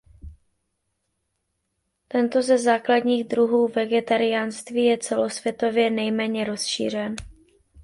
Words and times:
Tento 2.07 2.41
ze 2.41 2.57
základních 2.57 3.27
druhů 3.27 3.67
vegetariánství 3.67 4.83
je 4.83 4.97
celosvětově 4.97 5.89
nejméně 5.89 6.43
rozšířen. 6.43 7.15